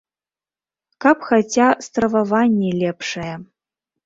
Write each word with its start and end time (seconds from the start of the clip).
Каб 1.05 1.17
хаця 1.31 1.67
страваванне 1.89 2.69
лепшае. 2.81 3.31